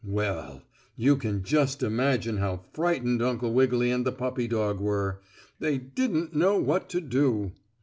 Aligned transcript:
Well, 0.03 0.63
you 0.95 1.15
can 1.15 1.43
just 1.43 1.83
imagine 1.83 2.37
how 2.37 2.63
frightened 2.73 3.21
Uncle 3.21 3.53
Wiggily 3.53 3.91
and 3.91 4.03
the 4.03 4.11
puppy 4.11 4.47
dog 4.47 4.79
were. 4.79 5.21
They 5.59 5.77
didn't 5.77 6.33
know 6.33 6.57
what 6.57 6.89
to 6.89 7.01
do. 7.01 7.51